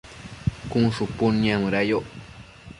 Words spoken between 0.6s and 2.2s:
cun shupud niamëda yoc